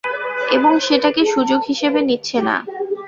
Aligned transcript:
এবং 0.51 0.71
সেটাকে 0.79 1.21
সুযোগ 1.33 1.59
হিসেবে 1.67 1.99
নিচ্ছে 2.09 2.37
না। 2.47 2.55